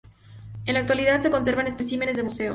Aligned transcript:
En 0.65 0.73
la 0.73 0.79
actualidad 0.79 1.19
se 1.21 1.29
conservan 1.29 1.67
especímenes 1.67 2.17
de 2.17 2.23
museo. 2.23 2.49